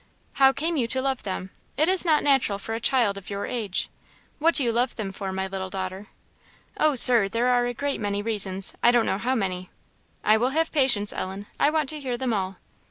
[0.41, 1.51] "How came you to love them?
[1.77, 3.87] It is not natural for a child of your age.
[4.39, 6.07] What do you love them for, my little daughter?"
[6.75, 9.69] "Oh, Sir, there are a great many reasons I don't know how many."
[10.23, 12.55] "I will have patience, Ellen; I want to hear them all."